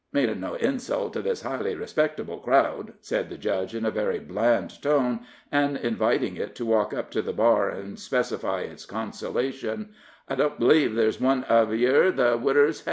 [0.13, 4.81] "Meanin' no insult to this highly respectable crowd," said the judge, in a very bland
[4.81, 5.19] tone,
[5.51, 9.93] and inviting it to walk up to the bar and specify its consolation,
[10.27, 12.79] "I don't b'leeve there's one uv yer the widder'd hev."